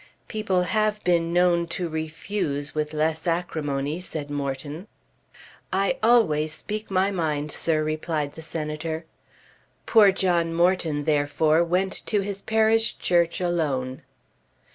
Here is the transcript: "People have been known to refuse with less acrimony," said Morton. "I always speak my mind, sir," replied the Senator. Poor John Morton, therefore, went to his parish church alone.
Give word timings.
"People 0.27 0.63
have 0.63 1.03
been 1.03 1.31
known 1.31 1.67
to 1.67 1.87
refuse 1.87 2.73
with 2.73 2.91
less 2.91 3.27
acrimony," 3.27 3.99
said 4.01 4.31
Morton. 4.31 4.87
"I 5.71 5.97
always 6.01 6.53
speak 6.53 6.89
my 6.89 7.11
mind, 7.11 7.51
sir," 7.51 7.83
replied 7.83 8.33
the 8.33 8.41
Senator. 8.41 9.05
Poor 9.85 10.11
John 10.11 10.55
Morton, 10.55 11.03
therefore, 11.03 11.63
went 11.63 11.93
to 12.07 12.21
his 12.21 12.41
parish 12.41 12.97
church 12.97 13.39
alone. 13.39 14.01